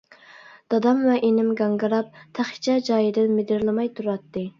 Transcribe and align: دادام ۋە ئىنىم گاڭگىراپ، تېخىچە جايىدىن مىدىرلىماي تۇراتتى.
دادام 0.75 1.03
ۋە 1.09 1.17
ئىنىم 1.27 1.51
گاڭگىراپ، 1.59 2.09
تېخىچە 2.39 2.79
جايىدىن 2.87 3.37
مىدىرلىماي 3.41 3.93
تۇراتتى. 4.01 4.45